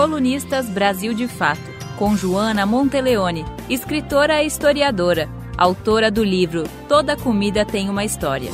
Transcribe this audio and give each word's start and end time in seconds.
Colunistas 0.00 0.66
Brasil 0.66 1.12
de 1.12 1.28
Fato, 1.28 1.60
com 1.98 2.16
Joana 2.16 2.64
Monteleone, 2.64 3.44
escritora 3.68 4.42
e 4.42 4.46
historiadora, 4.46 5.28
autora 5.58 6.10
do 6.10 6.24
livro 6.24 6.64
Toda 6.88 7.18
Comida 7.18 7.66
Tem 7.66 7.90
uma 7.90 8.02
História. 8.02 8.50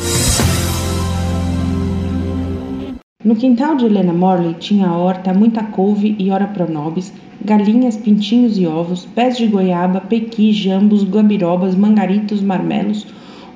No 3.23 3.37
quintal 3.37 3.77
de 3.77 3.85
Helena 3.85 4.13
Morley 4.13 4.55
tinha 4.55 4.91
horta, 4.91 5.33
muita 5.33 5.63
couve 5.63 6.17
e 6.19 6.33
ora 6.33 6.49
pronobis, 6.49 7.13
galinhas, 7.41 7.97
pintinhos 7.97 8.59
e 8.59 8.67
ovos, 8.67 9.07
pés 9.07 9.37
de 9.37 9.47
goiaba, 9.47 10.01
pequi, 10.01 10.53
jambos, 10.53 11.05
gambirobas, 11.05 11.77
mangaritos, 11.77 12.43
marmelos, 12.43 13.07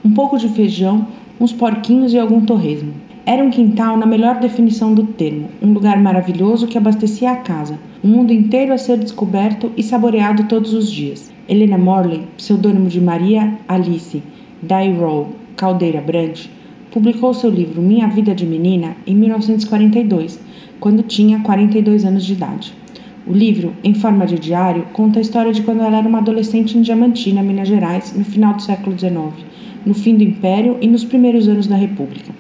um 0.04 0.14
pouco 0.14 0.38
de 0.38 0.48
feijão, 0.50 1.09
uns 1.41 1.52
porquinhos 1.52 2.12
e 2.12 2.20
algum 2.20 2.46
torresmo. 2.46 3.10
Era 3.27 3.45
um 3.45 3.50
quintal 3.50 3.98
na 3.98 4.07
melhor 4.07 4.41
definição 4.41 4.95
do 4.95 5.05
termo, 5.05 5.50
um 5.61 5.73
lugar 5.73 6.00
maravilhoso 6.00 6.66
que 6.66 6.79
abastecia 6.79 7.30
a 7.30 7.36
casa, 7.36 7.79
um 8.03 8.08
mundo 8.08 8.32
inteiro 8.32 8.72
a 8.72 8.79
ser 8.79 8.96
descoberto 8.99 9.71
e 9.76 9.82
saboreado 9.82 10.45
todos 10.45 10.72
os 10.72 10.90
dias. 10.90 11.31
Helena 11.46 11.76
Morley, 11.76 12.22
pseudônimo 12.39 12.89
de 12.89 12.98
Maria 12.98 13.59
Alice 13.68 14.22
Dyrrow 14.62 15.29
Caldeira 15.54 16.00
Brandt, 16.00 16.50
publicou 16.90 17.35
seu 17.35 17.50
livro 17.50 17.82
Minha 17.82 18.09
Vida 18.09 18.35
de 18.35 18.46
Menina 18.46 18.96
em 19.07 19.14
1942, 19.14 20.40
quando 20.81 21.03
tinha 21.03 21.40
42 21.40 22.07
anos 22.07 22.25
de 22.25 22.32
idade. 22.32 22.73
O 23.26 23.34
livro, 23.34 23.75
em 23.84 23.93
forma 23.93 24.26
de 24.26 24.39
diário, 24.39 24.87
conta 24.95 25.18
a 25.18 25.23
história 25.23 25.53
de 25.53 25.62
quando 25.62 25.82
ela 25.82 25.98
era 25.98 26.09
uma 26.09 26.18
adolescente 26.18 26.76
em 26.76 26.81
Diamantina, 26.81 27.43
Minas 27.43 27.68
Gerais, 27.68 28.14
no 28.17 28.25
final 28.25 28.54
do 28.54 28.62
século 28.62 28.98
XIX, 28.98 29.45
no 29.84 29.93
fim 29.93 30.17
do 30.17 30.25
Império 30.25 30.79
e 30.81 30.89
nos 30.89 31.04
primeiros 31.04 31.46
anos 31.46 31.67
da 31.67 31.76
República. 31.76 32.33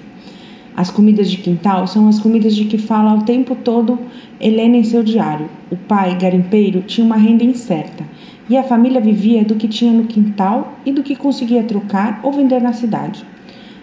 As 0.80 0.90
comidas 0.90 1.30
de 1.30 1.36
quintal 1.36 1.86
são 1.86 2.08
as 2.08 2.18
comidas 2.18 2.56
de 2.56 2.64
que 2.64 2.78
fala 2.78 3.12
o 3.12 3.22
tempo 3.22 3.54
todo 3.54 3.98
Helena 4.40 4.78
em 4.78 4.82
seu 4.82 5.02
diário. 5.02 5.46
O 5.70 5.76
pai, 5.76 6.16
garimpeiro, 6.18 6.80
tinha 6.80 7.04
uma 7.04 7.18
renda 7.18 7.44
incerta 7.44 8.02
e 8.48 8.56
a 8.56 8.62
família 8.62 8.98
vivia 8.98 9.44
do 9.44 9.56
que 9.56 9.68
tinha 9.68 9.92
no 9.92 10.04
quintal 10.04 10.78
e 10.86 10.90
do 10.90 11.02
que 11.02 11.14
conseguia 11.14 11.62
trocar 11.64 12.20
ou 12.22 12.32
vender 12.32 12.62
na 12.62 12.72
cidade. 12.72 13.22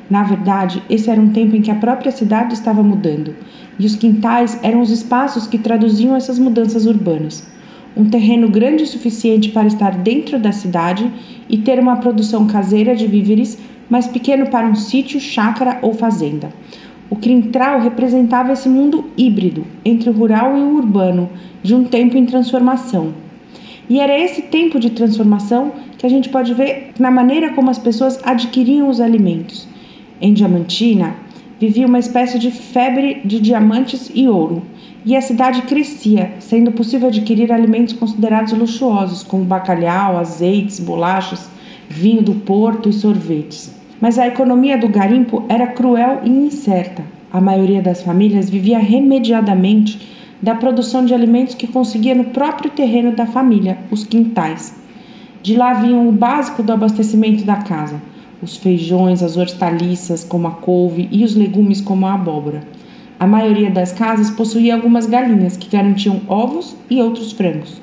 Na 0.10 0.24
verdade, 0.24 0.82
esse 0.90 1.08
era 1.08 1.22
um 1.22 1.30
tempo 1.30 1.56
em 1.56 1.62
que 1.62 1.70
a 1.70 1.76
própria 1.76 2.12
cidade 2.12 2.56
estava 2.56 2.82
mudando 2.82 3.36
e 3.78 3.86
os 3.86 3.96
quintais 3.96 4.60
eram 4.64 4.82
os 4.82 4.90
espaços 4.90 5.46
que 5.46 5.60
traduziam 5.60 6.16
essas 6.16 6.40
mudanças 6.40 6.88
urbanas. 6.88 7.48
Um 7.96 8.10
terreno 8.10 8.50
grande 8.50 8.82
o 8.82 8.88
suficiente 8.88 9.50
para 9.50 9.68
estar 9.68 9.92
dentro 10.00 10.40
da 10.40 10.52
cidade 10.52 11.12
e 11.48 11.60
ter 11.60 11.80
uma 11.80 11.98
produção 11.98 12.48
caseira 12.48 12.96
de 12.96 13.06
víveres 13.06 13.56
mas 13.90 14.08
pequeno 14.08 14.48
para 14.48 14.68
um 14.68 14.76
sítio, 14.76 15.20
chácara 15.20 15.80
ou 15.82 15.94
fazenda. 15.94 16.50
O 17.10 17.16
quintal 17.16 17.80
representava 17.80 18.52
esse 18.52 18.68
mundo 18.68 19.06
híbrido 19.18 19.66
entre 19.86 20.10
o 20.10 20.14
rural 20.14 20.58
e 20.58 20.62
o 20.62 20.76
urbano, 20.76 21.30
de 21.64 21.74
um 21.74 21.86
tempo 21.86 22.18
em 22.18 22.26
transformação. 22.26 23.14
E 23.90 24.00
era 24.00 24.18
esse 24.20 24.42
tempo 24.42 24.78
de 24.78 24.90
transformação 24.90 25.72
que 25.98 26.06
a 26.06 26.10
gente 26.10 26.28
pode 26.28 26.54
ver 26.54 26.92
na 27.00 27.10
maneira 27.10 27.54
como 27.54 27.70
as 27.70 27.80
pessoas 27.80 28.20
adquiriam 28.24 28.90
os 28.90 29.00
alimentos. 29.00 29.68
Em 30.20 30.34
Diamantina, 30.34 31.16
vivia 31.58 31.88
uma 31.88 32.00
espécie 32.00 32.38
de 32.38 32.52
febre 32.52 33.22
de 33.24 33.40
diamantes 33.40 34.12
e 34.14 34.28
ouro, 34.28 34.64
e 35.06 35.16
a 35.16 35.22
cidade 35.22 35.62
crescia, 35.62 36.34
sendo 36.40 36.74
possível 36.74 37.08
adquirir 37.08 37.54
alimentos 37.54 37.94
considerados 37.94 38.52
luxuosos, 38.52 39.24
como 39.24 39.46
bacalhau, 39.46 40.18
azeites, 40.18 40.80
bolachas, 40.82 41.50
vinho 41.88 42.22
do 42.22 42.36
porto 42.36 42.90
e 42.90 42.94
sorvetes. 42.94 43.77
Mas 44.00 44.20
a 44.20 44.28
economia 44.28 44.78
do 44.78 44.88
garimpo 44.88 45.44
era 45.50 45.68
cruel 45.68 46.22
e 46.24 46.30
incerta. 46.30 47.04
A 47.32 47.42
maioria 47.42 47.82
das 47.82 48.04
famílias 48.04 48.50
vivia 48.50 48.78
remediadamente 48.78 50.00
da 50.42 50.54
produção 50.54 51.04
de 51.04 51.14
alimentos 51.14 51.56
que 51.56 51.68
conseguia 51.68 52.14
no 52.14 52.26
próprio 52.26 52.70
terreno 52.70 53.12
da 53.12 53.26
família, 53.26 53.80
os 53.90 54.04
quintais. 54.04 54.76
De 55.42 55.56
lá 55.56 55.74
vinham 55.74 56.08
o 56.08 56.12
básico 56.12 56.62
do 56.62 56.72
abastecimento 56.72 57.44
da 57.44 57.56
casa: 57.56 58.02
os 58.42 58.56
feijões, 58.56 59.24
as 59.24 59.36
hortaliças, 59.36 60.24
como 60.24 60.48
a 60.48 60.52
couve, 60.52 61.10
e 61.12 61.24
os 61.24 61.36
legumes, 61.36 61.82
como 61.82 62.06
a 62.06 62.14
abóbora. 62.14 62.62
A 63.20 63.26
maioria 63.26 63.72
das 63.72 63.92
casas 63.92 64.30
possuía 64.30 64.76
algumas 64.76 65.08
galinhas 65.08 65.58
que 65.58 65.76
garantiam 65.76 66.22
ovos 66.28 66.76
e 66.88 67.02
outros 67.02 67.32
frangos. 67.32 67.82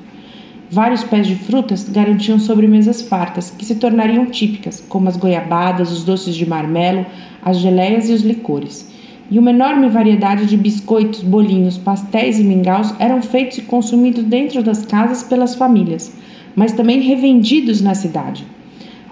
Vários 0.71 1.03
pés 1.03 1.27
de 1.27 1.35
frutas 1.35 1.87
garantiam 1.87 2.39
sobremesas 2.39 3.03
fartas, 3.03 3.51
que 3.51 3.63
se 3.63 3.75
tornariam 3.75 4.25
típicas, 4.25 4.83
como 4.89 5.07
as 5.07 5.15
goiabadas, 5.15 5.91
os 5.91 6.03
doces 6.03 6.35
de 6.35 6.45
marmelo, 6.47 7.05
as 7.43 7.57
geleias 7.57 8.09
e 8.09 8.13
os 8.13 8.21
licores. 8.23 8.91
E 9.29 9.37
uma 9.37 9.51
enorme 9.51 9.89
variedade 9.89 10.47
de 10.47 10.57
biscoitos, 10.57 11.21
bolinhos, 11.21 11.77
pastéis 11.77 12.39
e 12.39 12.43
mingaus 12.43 12.93
eram 12.97 13.21
feitos 13.21 13.59
e 13.59 13.61
consumidos 13.61 14.23
dentro 14.23 14.63
das 14.63 14.85
casas 14.85 15.21
pelas 15.21 15.53
famílias, 15.53 16.11
mas 16.55 16.71
também 16.71 16.99
revendidos 16.99 17.81
na 17.81 17.93
cidade. 17.93 18.45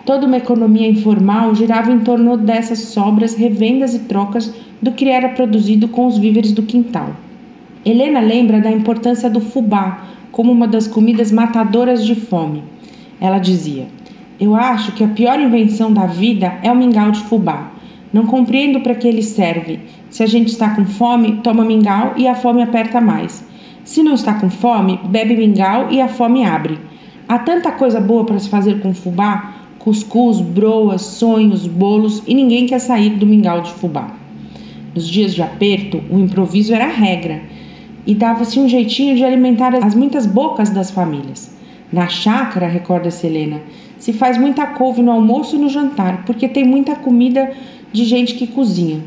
Toda 0.06 0.26
uma 0.26 0.38
economia 0.38 0.90
informal 0.90 1.54
girava 1.54 1.92
em 1.92 2.00
torno 2.00 2.36
dessas 2.36 2.80
sobras, 2.80 3.36
revendas 3.36 3.94
e 3.94 4.00
trocas 4.00 4.54
do 4.82 4.92
que 4.92 5.08
era 5.08 5.30
produzido 5.30 5.88
com 5.88 6.08
os 6.08 6.18
víveres 6.18 6.52
do 6.52 6.64
quintal. 6.64 7.16
Helena 7.86 8.20
lembra 8.20 8.60
da 8.60 8.72
importância 8.72 9.30
do 9.30 9.40
fubá, 9.40 10.08
como 10.34 10.52
uma 10.52 10.68
das 10.68 10.88
comidas 10.88 11.32
matadoras 11.32 12.04
de 12.04 12.16
fome. 12.16 12.64
Ela 13.22 13.38
dizia: 13.38 13.88
Eu 14.38 14.56
acho 14.56 14.92
que 14.92 15.04
a 15.04 15.08
pior 15.08 15.40
invenção 15.40 15.94
da 15.94 16.08
vida 16.08 16.60
é 16.62 16.70
o 16.70 16.76
mingau 16.76 17.12
de 17.12 17.22
fubá. 17.22 17.72
Não 18.12 18.26
compreendo 18.26 18.82
para 18.82 18.96
que 18.96 19.08
ele 19.08 19.24
serve. 19.24 19.80
Se 20.10 20.22
a 20.22 20.26
gente 20.26 20.50
está 20.50 20.72
com 20.72 20.86
fome, 20.86 21.40
toma 21.44 21.64
mingau 21.64 22.14
e 22.18 22.28
a 22.28 22.36
fome 22.36 22.62
aperta 22.62 23.00
mais. 23.00 23.44
Se 23.84 24.04
não 24.04 24.14
está 24.14 24.34
com 24.34 24.50
fome, 24.50 25.00
bebe 25.06 25.38
mingau 25.38 25.92
e 25.92 26.02
a 26.02 26.08
fome 26.08 26.44
abre. 26.44 26.80
Há 27.28 27.40
tanta 27.40 27.72
coisa 27.72 28.02
boa 28.02 28.26
para 28.26 28.40
se 28.40 28.50
fazer 28.50 28.82
com 28.82 28.94
fubá: 28.94 29.54
cuscuz, 29.78 30.42
broas, 30.42 31.04
sonhos, 31.04 31.68
bolos 31.68 32.24
e 32.28 32.34
ninguém 32.34 32.66
quer 32.66 32.80
sair 32.80 33.12
do 33.12 33.28
mingau 33.28 33.62
de 33.62 33.72
fubá. 33.72 34.16
Nos 34.96 35.08
dias 35.08 35.34
de 35.34 35.44
aperto, 35.44 36.02
o 36.10 36.20
improviso 36.20 36.74
era 36.74 36.86
a 36.86 36.92
regra 36.92 37.53
e 38.06 38.14
dava-se 38.14 38.60
um 38.60 38.68
jeitinho 38.68 39.16
de 39.16 39.24
alimentar 39.24 39.74
as 39.76 39.96
muitas 39.96 40.26
bocas 40.26 40.70
das 40.70 40.92
famílias. 40.92 41.52
Na 41.92 42.08
chácara, 42.08 42.68
recorda-se 42.68 43.26
Helena, 43.26 43.62
se 43.98 44.12
faz 44.12 44.38
muita 44.38 44.66
couve 44.66 45.02
no 45.02 45.12
almoço 45.12 45.56
e 45.56 45.60
no 45.60 45.70
jantar, 45.70 46.26
porque 46.26 46.48
tem 46.48 46.64
muita 46.64 46.96
comida 46.96 47.52
de 47.92 48.04
gente 48.04 48.34
que 48.34 48.48
cozinha. 48.48 49.02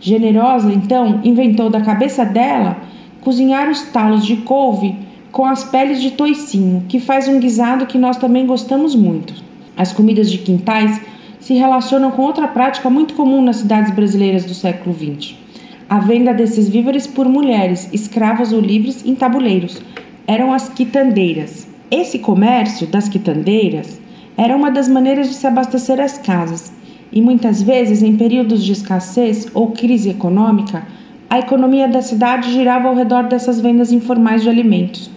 Generosa, 0.00 0.72
então, 0.72 1.20
inventou 1.24 1.68
da 1.68 1.80
cabeça 1.80 2.24
dela 2.24 2.78
cozinhar 3.20 3.68
os 3.68 3.82
talos 3.82 4.24
de 4.24 4.36
couve 4.36 4.96
com 5.32 5.44
as 5.44 5.64
peles 5.64 6.00
de 6.00 6.12
toicinho, 6.12 6.84
que 6.88 7.00
faz 7.00 7.28
um 7.28 7.40
guisado 7.40 7.86
que 7.86 7.98
nós 7.98 8.16
também 8.16 8.46
gostamos 8.46 8.94
muito. 8.94 9.34
As 9.76 9.92
comidas 9.92 10.30
de 10.30 10.38
quintais 10.38 11.00
se 11.40 11.54
relacionam 11.54 12.12
com 12.12 12.22
outra 12.22 12.48
prática 12.48 12.88
muito 12.88 13.14
comum 13.14 13.42
nas 13.42 13.56
cidades 13.56 13.92
brasileiras 13.92 14.44
do 14.44 14.54
século 14.54 14.94
XX 14.94 15.47
a 15.88 15.98
venda 16.00 16.34
desses 16.34 16.68
víveres 16.68 17.06
por 17.06 17.26
mulheres, 17.26 17.88
escravas 17.92 18.52
ou 18.52 18.60
livres, 18.60 19.04
em 19.06 19.14
tabuleiros. 19.14 19.80
Eram 20.26 20.52
as 20.52 20.68
quitandeiras. 20.68 21.66
Esse 21.90 22.18
comércio 22.18 22.86
das 22.86 23.08
quitandeiras 23.08 23.98
era 24.36 24.54
uma 24.54 24.70
das 24.70 24.86
maneiras 24.86 25.28
de 25.28 25.34
se 25.34 25.46
abastecer 25.46 25.98
as 25.98 26.18
casas, 26.18 26.70
e 27.10 27.22
muitas 27.22 27.62
vezes, 27.62 28.02
em 28.02 28.16
períodos 28.16 28.62
de 28.62 28.72
escassez 28.72 29.48
ou 29.54 29.70
crise 29.70 30.10
econômica, 30.10 30.86
a 31.30 31.38
economia 31.38 31.88
da 31.88 32.02
cidade 32.02 32.52
girava 32.52 32.88
ao 32.88 32.94
redor 32.94 33.24
dessas 33.24 33.58
vendas 33.58 33.90
informais 33.90 34.42
de 34.42 34.50
alimentos. 34.50 35.10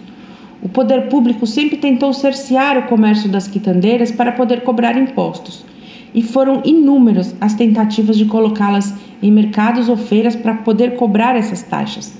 O 0.62 0.68
poder 0.70 1.08
público 1.08 1.46
sempre 1.46 1.76
tentou 1.76 2.14
cercear 2.14 2.78
o 2.78 2.88
comércio 2.88 3.28
das 3.28 3.46
quitandeiras 3.46 4.10
para 4.10 4.32
poder 4.32 4.62
cobrar 4.62 4.96
impostos 4.96 5.66
e 6.14 6.22
foram 6.22 6.62
inúmeras 6.64 7.34
as 7.40 7.54
tentativas 7.54 8.16
de 8.16 8.26
colocá-las 8.26 8.94
em 9.22 9.30
mercados 9.30 9.88
ou 9.88 9.96
feiras 9.96 10.34
para 10.34 10.54
poder 10.54 10.96
cobrar 10.96 11.36
essas 11.36 11.62
taxas. 11.62 12.12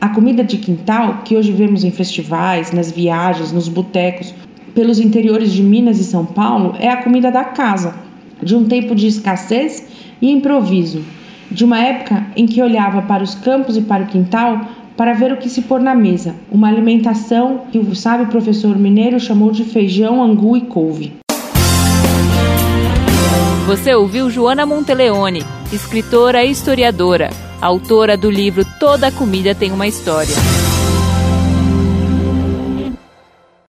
A 0.00 0.08
comida 0.08 0.42
de 0.42 0.58
quintal, 0.58 1.22
que 1.24 1.36
hoje 1.36 1.52
vemos 1.52 1.84
em 1.84 1.90
festivais, 1.90 2.72
nas 2.72 2.90
viagens, 2.90 3.52
nos 3.52 3.68
botecos, 3.68 4.34
pelos 4.74 4.98
interiores 4.98 5.52
de 5.52 5.62
Minas 5.62 6.00
e 6.00 6.04
São 6.04 6.24
Paulo, 6.24 6.74
é 6.78 6.88
a 6.88 7.02
comida 7.02 7.30
da 7.30 7.44
casa, 7.44 7.94
de 8.42 8.56
um 8.56 8.64
tempo 8.64 8.94
de 8.94 9.06
escassez 9.06 9.86
e 10.20 10.30
improviso, 10.30 11.04
de 11.50 11.64
uma 11.64 11.78
época 11.78 12.26
em 12.34 12.46
que 12.46 12.60
olhava 12.60 13.02
para 13.02 13.22
os 13.22 13.34
campos 13.36 13.76
e 13.76 13.82
para 13.82 14.02
o 14.02 14.06
quintal 14.06 14.60
para 14.96 15.14
ver 15.14 15.32
o 15.32 15.36
que 15.36 15.48
se 15.48 15.62
pôr 15.62 15.80
na 15.80 15.94
mesa, 15.94 16.34
uma 16.50 16.68
alimentação 16.68 17.62
que 17.70 17.78
o 17.78 17.94
sábio 17.94 18.26
professor 18.26 18.76
mineiro 18.76 19.18
chamou 19.18 19.50
de 19.50 19.64
feijão, 19.64 20.22
angu 20.22 20.56
e 20.56 20.62
couve. 20.62 21.21
Você 23.72 23.94
ouviu 23.94 24.28
Joana 24.28 24.66
Monteleone, 24.66 25.42
escritora 25.72 26.44
e 26.44 26.50
historiadora, 26.50 27.30
autora 27.58 28.18
do 28.18 28.30
livro 28.30 28.66
Toda 28.78 29.10
Comida 29.10 29.54
Tem 29.54 29.72
uma 29.72 29.86
História. 29.86 30.34